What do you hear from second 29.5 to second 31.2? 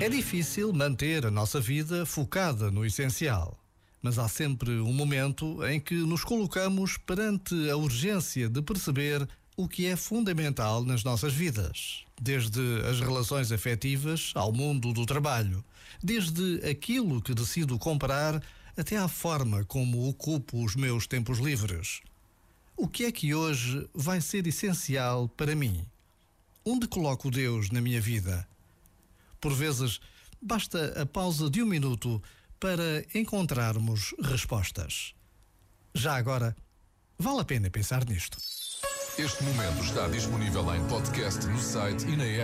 vezes, basta a